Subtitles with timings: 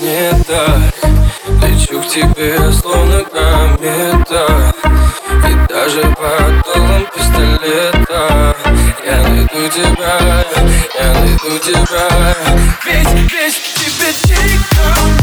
[0.00, 0.94] не так
[1.62, 4.72] Лечу к тебе, словно комета.
[5.48, 8.54] И даже под долом пистолета.
[9.04, 10.44] Я найду тебя,
[10.98, 12.36] я найду тебя.
[12.84, 15.17] Ведь, ведь тебе дико.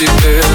[0.00, 0.49] тебе